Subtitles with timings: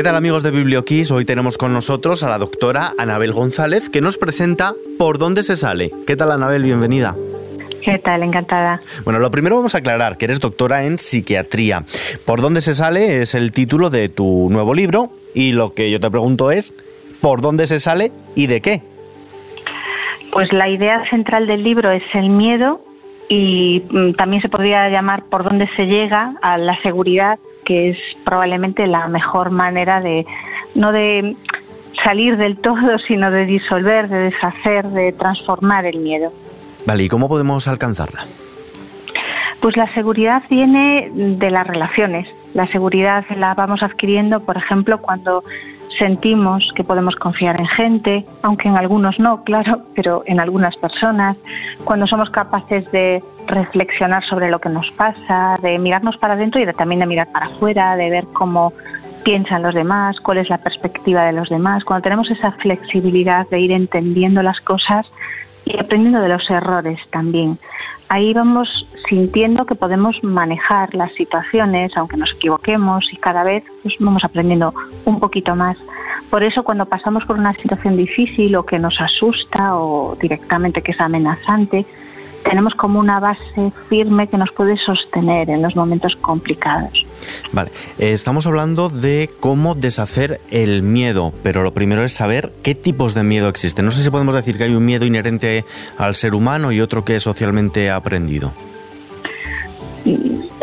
[0.00, 1.10] ¿Qué tal amigos de BiblioKiss?
[1.10, 5.56] Hoy tenemos con nosotros a la doctora Anabel González que nos presenta Por dónde se
[5.56, 5.90] sale.
[6.06, 6.62] ¿Qué tal Anabel?
[6.62, 7.14] Bienvenida.
[7.84, 8.22] ¿Qué tal?
[8.22, 8.80] Encantada.
[9.04, 11.84] Bueno, lo primero vamos a aclarar que eres doctora en psiquiatría.
[12.24, 13.20] ¿Por dónde se sale?
[13.20, 16.72] Es el título de tu nuevo libro y lo que yo te pregunto es
[17.20, 18.80] ¿por dónde se sale y de qué?
[20.32, 22.80] Pues la idea central del libro es el miedo
[23.28, 27.38] y mm, también se podría llamar por dónde se llega a la seguridad
[27.70, 30.26] que es probablemente la mejor manera de,
[30.74, 31.36] no de
[32.02, 36.32] salir del todo, sino de disolver, de deshacer, de transformar el miedo.
[36.84, 38.22] Vale, ¿y cómo podemos alcanzarla?
[39.60, 42.26] Pues la seguridad viene de las relaciones.
[42.54, 45.44] La seguridad la vamos adquiriendo, por ejemplo, cuando
[45.98, 51.38] sentimos que podemos confiar en gente, aunque en algunos no, claro, pero en algunas personas,
[51.84, 56.72] cuando somos capaces de reflexionar sobre lo que nos pasa, de mirarnos para adentro y
[56.72, 58.72] también de mirar para afuera, de ver cómo
[59.24, 63.60] piensan los demás, cuál es la perspectiva de los demás, cuando tenemos esa flexibilidad de
[63.60, 65.06] ir entendiendo las cosas
[65.64, 67.58] y aprendiendo de los errores también.
[68.12, 73.94] Ahí vamos sintiendo que podemos manejar las situaciones, aunque nos equivoquemos, y cada vez pues,
[74.00, 75.76] vamos aprendiendo un poquito más.
[76.28, 80.90] Por eso cuando pasamos por una situación difícil o que nos asusta o directamente que
[80.90, 81.86] es amenazante,
[82.50, 87.06] tenemos como una base firme que nos puede sostener en los momentos complicados.
[87.52, 92.74] Vale, eh, estamos hablando de cómo deshacer el miedo, pero lo primero es saber qué
[92.74, 93.84] tipos de miedo existen.
[93.84, 95.64] No sé si podemos decir que hay un miedo inherente
[95.96, 98.52] al ser humano y otro que es socialmente aprendido.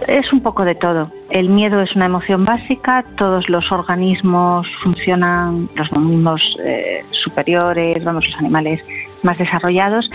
[0.08, 1.10] Es un poco de todo.
[1.30, 8.26] El miedo es una emoción básica, todos los organismos funcionan, los mismos eh, superiores, vamos,
[8.26, 8.82] los animales
[9.24, 10.10] más desarrollados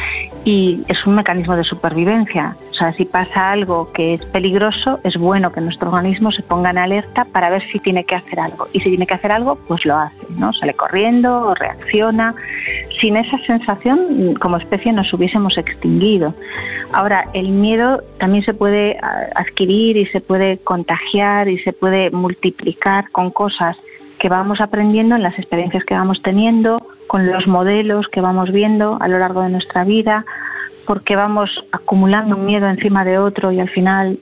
[0.45, 2.57] y es un mecanismo de supervivencia.
[2.71, 6.71] O sea, si pasa algo que es peligroso, es bueno que nuestro organismo se ponga
[6.71, 8.69] en alerta para ver si tiene que hacer algo.
[8.73, 10.53] Y si tiene que hacer algo, pues lo hace, ¿no?
[10.53, 12.35] Sale corriendo reacciona.
[13.01, 16.35] Sin esa sensación, como especie, nos hubiésemos extinguido.
[16.93, 18.99] Ahora, el miedo también se puede
[19.35, 23.77] adquirir y se puede contagiar y se puede multiplicar con cosas
[24.23, 28.97] que vamos aprendiendo en las experiencias que vamos teniendo, con los modelos que vamos viendo
[29.01, 30.25] a lo largo de nuestra vida,
[30.87, 34.21] porque vamos acumulando un miedo encima de otro y al final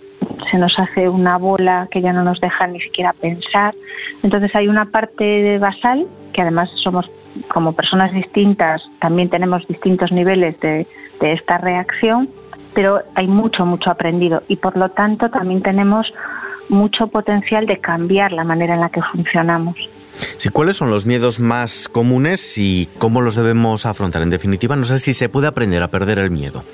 [0.51, 3.75] se nos hace una bola que ya no nos deja ni siquiera pensar.
[4.23, 7.11] Entonces hay una parte basal, que además somos
[7.49, 10.87] como personas distintas, también tenemos distintos niveles de,
[11.21, 12.31] de esta reacción,
[12.73, 16.11] pero hay mucho, mucho aprendido y por lo tanto también tenemos
[16.71, 19.77] mucho potencial de cambiar la manera en la que funcionamos.
[20.37, 24.23] Sí, ¿Cuáles son los miedos más comunes y cómo los debemos afrontar?
[24.23, 26.65] En definitiva, no sé si se puede aprender a perder el miedo.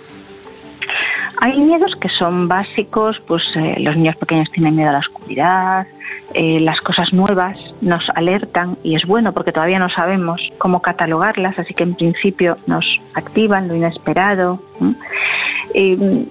[1.38, 5.86] Hay miedos que son básicos, pues eh, los niños pequeños tienen miedo a la oscuridad,
[6.34, 11.58] eh, las cosas nuevas nos alertan y es bueno porque todavía no sabemos cómo catalogarlas,
[11.58, 14.60] así que en principio nos activan lo inesperado.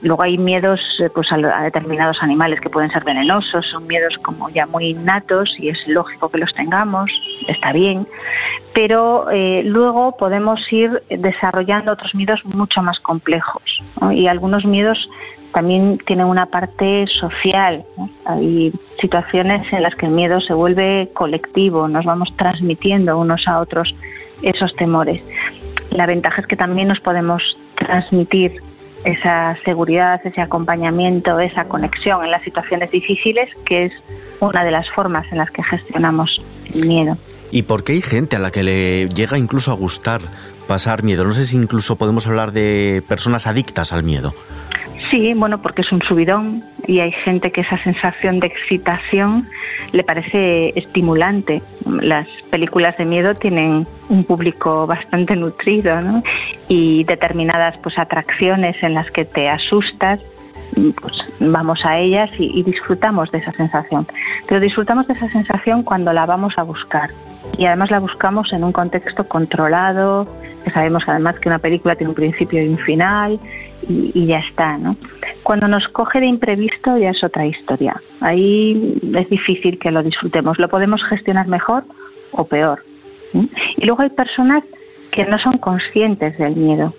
[0.02, 4.50] luego hay miedos eh, pues a, determinados animales que pueden ser venenosos, son miedos como
[4.50, 7.10] ya muy innatos y es lógico que los tengamos,
[7.48, 8.06] está bien,
[8.74, 13.82] pero eh, luego podemos ir desarrollando otros miedos mucho más complejos
[14.12, 15.10] y algunos miedos
[15.56, 17.86] también tienen una parte social.
[18.26, 23.62] Hay situaciones en las que el miedo se vuelve colectivo, nos vamos transmitiendo unos a
[23.62, 23.96] otros
[24.42, 25.22] esos temores.
[25.92, 27.42] La ventaja es que también nos podemos
[27.76, 28.62] transmitir
[29.06, 33.94] esa seguridad, ese acompañamiento, esa conexión en las situaciones difíciles, que es
[34.42, 36.42] una de las formas en las que gestionamos
[36.74, 37.18] el miedo.
[37.50, 40.20] ¿Y por qué hay gente a la que le llega incluso a gustar
[40.68, 41.24] pasar miedo?
[41.24, 44.34] No sé si incluso podemos hablar de personas adictas al miedo.
[45.10, 49.48] Sí, bueno, porque es un subidón y hay gente que esa sensación de excitación
[49.92, 51.62] le parece estimulante.
[52.02, 56.24] Las películas de miedo tienen un público bastante nutrido ¿no?
[56.68, 60.20] y determinadas pues atracciones en las que te asustas
[61.02, 64.06] pues vamos a ellas y, disfrutamos de esa sensación.
[64.48, 67.12] Pero disfrutamos de esa sensación cuando la vamos a buscar.
[67.58, 70.28] Y además la buscamos en un contexto controlado,
[70.64, 73.40] que sabemos además que una película tiene un principio y un final,
[73.88, 74.96] y, ya está, ¿no?
[75.44, 78.02] Cuando nos coge de imprevisto ya es otra historia.
[78.22, 80.58] Ahí es difícil que lo disfrutemos.
[80.58, 81.84] Lo podemos gestionar mejor
[82.32, 82.84] o peor.
[83.78, 84.64] Y luego hay personas
[85.12, 86.94] que no son conscientes del miedo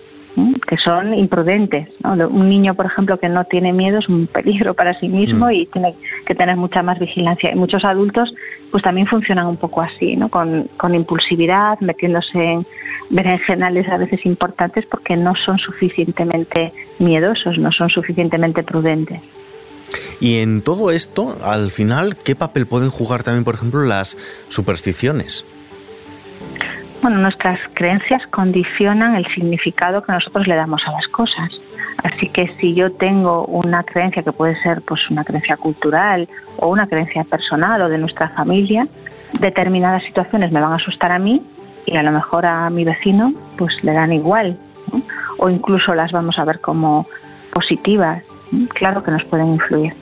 [0.67, 1.89] que son imprudentes.
[2.03, 5.51] Un niño, por ejemplo, que no tiene miedo es un peligro para sí mismo mm.
[5.51, 5.95] y tiene
[6.25, 7.51] que tener mucha más vigilancia.
[7.51, 8.33] Y muchos adultos
[8.71, 10.29] pues también funcionan un poco así, ¿no?
[10.29, 12.65] con, con impulsividad, metiéndose en
[13.09, 19.21] berenjenales a veces importantes porque no son suficientemente miedosos, no son suficientemente prudentes.
[20.19, 24.17] Y en todo esto, al final, ¿qué papel pueden jugar también, por ejemplo, las
[24.49, 25.45] supersticiones?
[27.01, 31.51] Bueno, nuestras creencias condicionan el significado que nosotros le damos a las cosas.
[32.03, 36.27] Así que si yo tengo una creencia que puede ser pues una creencia cultural
[36.57, 38.87] o una creencia personal o de nuestra familia,
[39.39, 41.41] determinadas situaciones me van a asustar a mí
[41.85, 44.57] y a lo mejor a mi vecino pues le dan igual
[45.37, 47.07] o incluso las vamos a ver como
[47.53, 48.23] positivas.
[48.69, 49.93] Claro que nos pueden influir.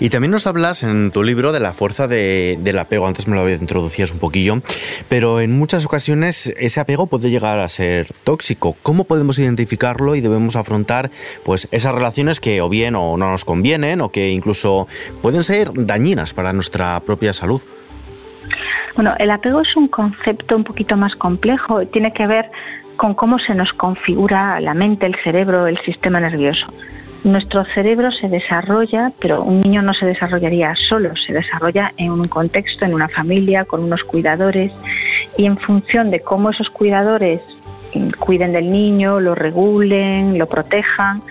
[0.00, 3.06] Y también nos hablas en tu libro de la fuerza del apego.
[3.06, 4.62] Antes me lo introducías un poquillo,
[5.10, 8.76] pero en muchas ocasiones ese apego puede llegar a ser tóxico.
[8.82, 11.10] ¿Cómo podemos identificarlo y debemos afrontar
[11.44, 14.88] pues esas relaciones que o bien o no nos convienen o que incluso
[15.20, 17.60] pueden ser dañinas para nuestra propia salud?
[18.94, 21.84] Bueno, el apego es un concepto un poquito más complejo.
[21.86, 22.50] Tiene que ver
[22.96, 26.66] con cómo se nos configura la mente, el cerebro, el sistema nervioso.
[27.24, 32.24] Nuestro cerebro se desarrolla, pero un niño no se desarrollaría solo, se desarrolla en un
[32.24, 34.72] contexto, en una familia, con unos cuidadores,
[35.36, 37.40] y en función de cómo esos cuidadores
[38.18, 41.22] cuiden del niño, lo regulen, lo protejan,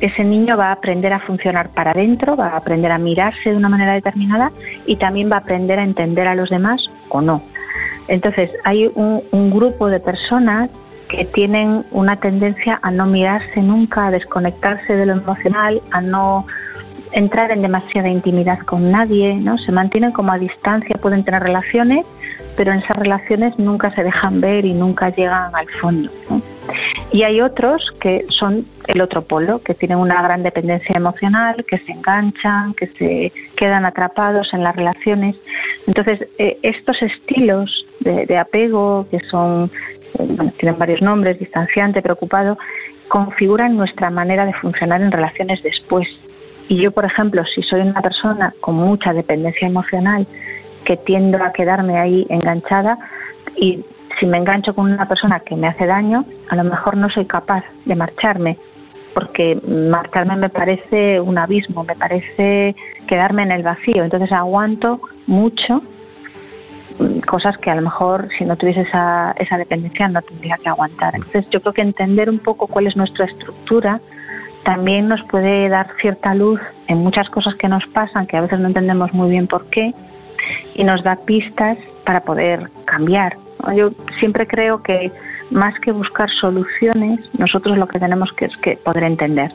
[0.00, 3.56] ese niño va a aprender a funcionar para adentro, va a aprender a mirarse de
[3.56, 4.50] una manera determinada
[4.86, 7.42] y también va a aprender a entender a los demás o no.
[8.08, 10.70] Entonces, hay un, un grupo de personas
[11.08, 16.46] que tienen una tendencia a no mirarse nunca, a desconectarse de lo emocional, a no
[17.12, 19.58] entrar en demasiada intimidad con nadie, ¿no?
[19.58, 22.04] Se mantienen como a distancia, pueden tener relaciones,
[22.56, 26.10] pero en esas relaciones nunca se dejan ver y nunca llegan al fondo.
[27.12, 31.78] Y hay otros que son el otro polo, que tienen una gran dependencia emocional, que
[31.78, 35.36] se enganchan, que se quedan atrapados en las relaciones.
[35.86, 39.70] Entonces, eh, estos estilos de, de, apego, que son
[40.58, 42.58] tienen varios nombres, distanciante, preocupado,
[43.08, 46.08] configuran nuestra manera de funcionar en relaciones después.
[46.68, 50.26] Y yo, por ejemplo, si soy una persona con mucha dependencia emocional,
[50.84, 52.98] que tiendo a quedarme ahí enganchada
[53.56, 53.84] y
[54.18, 57.26] si me engancho con una persona que me hace daño, a lo mejor no soy
[57.26, 58.56] capaz de marcharme,
[59.14, 62.74] porque marcharme me parece un abismo, me parece
[63.06, 64.04] quedarme en el vacío.
[64.04, 65.82] Entonces aguanto mucho
[67.26, 71.14] cosas que a lo mejor si no tuviese esa, esa dependencia no tendría que aguantar.
[71.14, 74.00] Entonces yo creo que entender un poco cuál es nuestra estructura
[74.66, 78.58] también nos puede dar cierta luz en muchas cosas que nos pasan, que a veces
[78.58, 79.94] no entendemos muy bien por qué,
[80.74, 83.36] y nos da pistas para poder cambiar.
[83.76, 85.12] Yo siempre creo que
[85.50, 89.52] más que buscar soluciones, nosotros lo que tenemos que es que poder entender.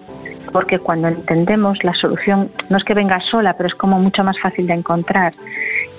[0.54, 4.40] Porque cuando entendemos la solución, no es que venga sola, pero es como mucho más
[4.40, 5.34] fácil de encontrar.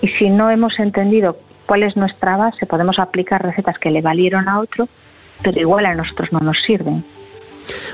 [0.02, 4.48] Y si no hemos entendido cuál es nuestra base, podemos aplicar recetas que le valieron
[4.48, 4.88] a otro,
[5.42, 7.04] pero igual a nosotros no nos sirven.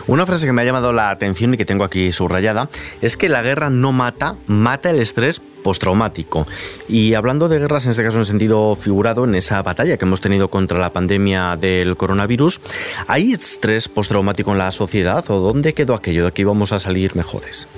[0.06, 2.70] Una frase que me ha llamado la atención y que tengo aquí subrayada
[3.02, 6.46] es que la guerra no mata, mata el estrés postraumático.
[6.88, 10.22] Y hablando de guerras, en este caso en sentido figurado, en esa batalla que hemos
[10.22, 12.62] tenido contra la pandemia del coronavirus,
[13.06, 17.14] ¿hay estrés postraumático en la sociedad o dónde quedó aquello de que íbamos a salir
[17.14, 17.68] mejores?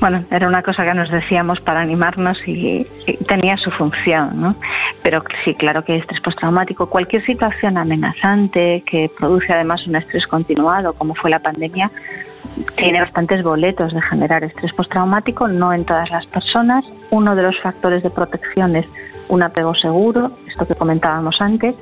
[0.00, 2.86] Bueno, era una cosa que nos decíamos para animarnos y,
[3.26, 4.54] tenía su función, ¿no?
[5.02, 10.92] Pero sí, claro que estrés postraumático, cualquier situación amenazante que produce además un estrés continuado,
[10.92, 11.90] como fue la pandemia,
[12.76, 16.84] tiene bastantes boletos de generar estrés postraumático, no en todas las personas.
[17.10, 18.86] Uno de los factores de protección es
[19.28, 21.74] un apego seguro, esto que comentábamos antes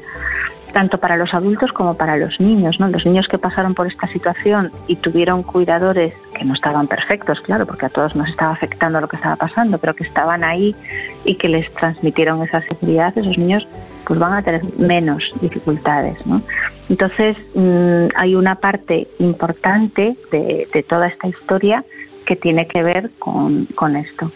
[0.76, 2.86] tanto para los adultos como para los niños, ¿no?
[2.88, 7.64] Los niños que pasaron por esta situación y tuvieron cuidadores que no estaban perfectos, claro,
[7.64, 10.76] porque a todos nos estaba afectando lo que estaba pasando, pero que estaban ahí
[11.24, 13.66] y que les transmitieron esa seguridad, esos niños
[14.06, 16.42] pues van a tener menos dificultades, ¿no?
[16.90, 21.86] Entonces mm, hay una parte importante de, de toda esta historia
[22.26, 24.30] que tiene que ver con, con esto.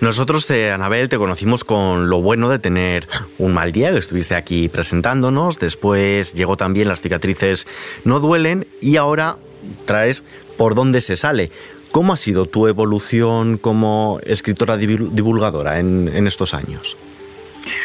[0.00, 3.06] Nosotros, de Anabel, te conocimos con lo bueno de tener
[3.38, 7.66] un mal día, estuviste aquí presentándonos, después llegó también Las cicatrices
[8.04, 9.36] no duelen y ahora
[9.84, 10.24] traes
[10.56, 11.50] Por dónde se sale.
[11.92, 16.96] ¿Cómo ha sido tu evolución como escritora divulgadora en, estos años?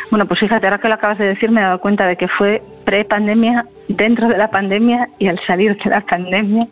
[0.10, 2.30] Bueno, pues fíjate, ahora que lo acabas de decir me he dado cuenta de que
[2.30, 6.68] fue pre-pandemia, dentro de la pandemia y al salir de la pandemia,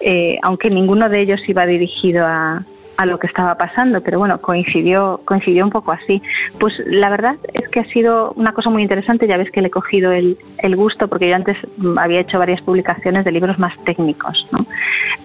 [0.00, 2.64] eh, aunque ninguno de ellos iba dirigido a,
[3.00, 6.20] a lo que estaba pasando, pero bueno, coincidió, coincidió un poco así.
[6.58, 9.68] Pues la verdad es que ha sido una cosa muy interesante, ya ves que le
[9.68, 11.56] he cogido el, el gusto, porque yo antes
[11.96, 14.66] había hecho varias publicaciones de libros más técnicos, ¿no?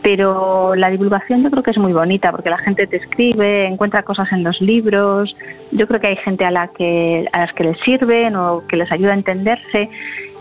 [0.01, 4.03] Pero la divulgación yo creo que es muy bonita, porque la gente te escribe, encuentra
[4.03, 5.35] cosas en los libros,
[5.71, 8.77] yo creo que hay gente a la que a las que les sirven o que
[8.77, 9.89] les ayuda a entenderse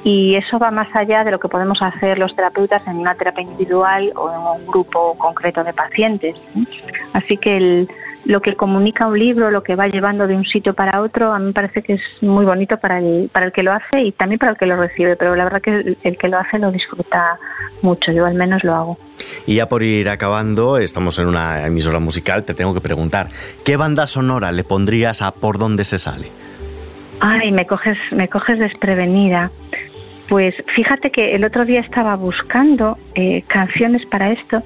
[0.05, 3.43] y eso va más allá de lo que podemos hacer los terapeutas en una terapia
[3.43, 6.37] individual o en un grupo concreto de pacientes.
[7.15, 7.89] Así que el,
[8.27, 11.39] lo que comunica un libro, lo que va llevando de un sitio para otro, a
[11.39, 14.13] mí me parece que es muy bonito para el, para el que lo hace y
[14.13, 16.71] también para el que lo recibe, pero la verdad que el, que lo hace lo
[16.71, 17.39] disfruta
[17.81, 18.99] mucho, yo al menos lo hago.
[19.47, 23.29] Y ya por ir acabando, estamos en una emisora musical, te tengo que preguntar,
[23.65, 26.31] ¿qué banda sonora le pondrías a Por dónde se sale?
[27.21, 29.51] Ay, me coges, me coges desprevenida.
[30.29, 34.63] Pues fíjate que el otro día estaba buscando eh, canciones para esto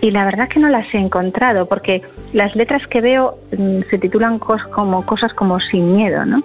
[0.00, 3.98] y la verdad que no las he encontrado porque las letras que veo mm, se
[3.98, 6.42] titulan como cosas como sin miedo, ¿no?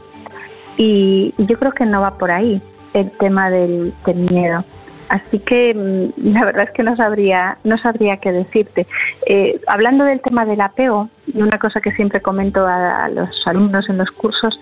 [0.77, 2.61] Y, yo creo que no va por ahí
[2.93, 4.63] el tema del, miedo.
[5.09, 8.85] Así que mm, la verdad es que no sabría, no sabría qué decirte.
[9.25, 13.47] Eh, hablando del tema del apego, y una cosa que siempre comento a, a los
[13.47, 14.59] alumnos en los cursos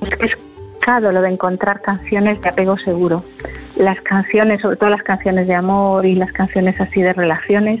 [0.00, 0.36] es que es
[0.86, 3.24] lo de encontrar canciones de apego seguro.
[3.76, 7.80] Las canciones, sobre todo las canciones de amor y las canciones así de relaciones,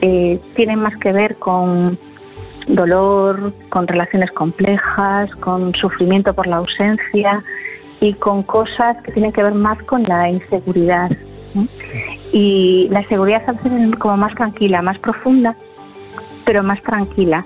[0.00, 1.98] eh, tienen más que ver con
[2.68, 7.42] dolor, con relaciones complejas, con sufrimiento por la ausencia
[8.00, 11.10] y con cosas que tienen que ver más con la inseguridad.
[12.32, 15.56] Y la seguridad a veces es como más tranquila, más profunda,
[16.44, 17.44] pero más tranquila.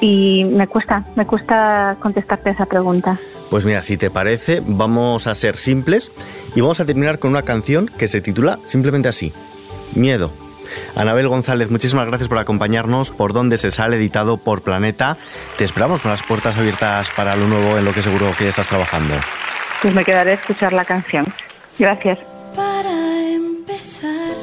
[0.00, 3.18] Y me cuesta, me cuesta contestarte esa pregunta.
[3.50, 6.12] Pues mira, si te parece, vamos a ser simples
[6.54, 9.32] y vamos a terminar con una canción que se titula simplemente así,
[9.94, 10.32] Miedo.
[10.94, 15.16] Anabel González, muchísimas gracias por acompañarnos por donde se sale editado por Planeta.
[15.56, 18.68] Te esperamos con las puertas abiertas para lo nuevo en lo que seguro que estás
[18.68, 19.14] trabajando.
[19.82, 21.26] Pues me quedaré a escuchar la canción.
[21.78, 22.18] Gracias.
[22.54, 22.90] Para
[23.28, 24.36] empezar,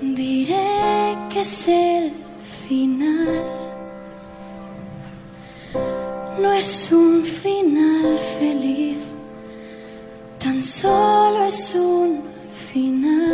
[0.00, 2.12] diré que es el
[2.68, 3.49] final
[6.40, 8.98] no es un final feliz,
[10.38, 12.22] tan solo es un
[12.72, 13.29] final,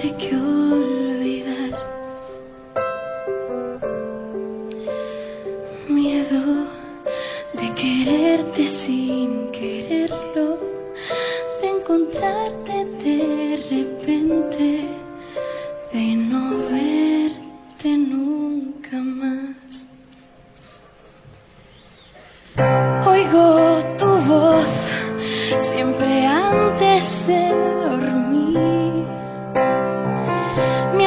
[0.00, 0.87] te quiero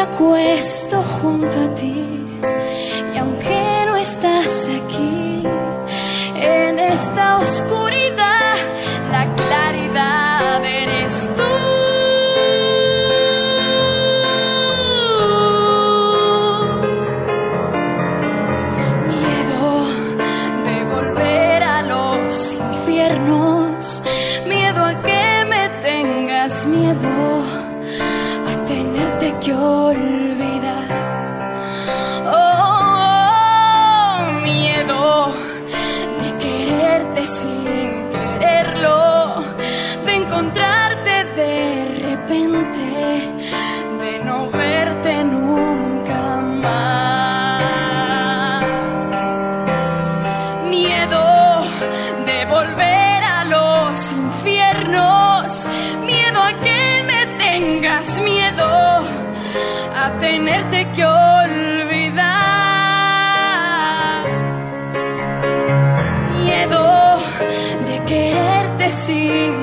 [0.02, 2.08] me acuesto junto a ti
[3.14, 3.61] y aunque
[29.42, 30.88] que olvidar.
[32.28, 32.58] Oh,
[34.20, 35.34] oh, miedo
[36.22, 39.44] de quererte sin quererlo,
[40.06, 41.56] de encontrarte de
[42.08, 42.88] repente,
[44.02, 46.22] de no verte nunca
[46.66, 47.02] más.
[50.70, 51.26] Miedo
[52.28, 55.68] de volver a los infiernos,
[56.06, 58.91] miedo a que me tengas miedo
[59.96, 62.32] a tenerte que olvidar.
[66.40, 67.18] Miedo
[67.88, 69.61] de quererte sin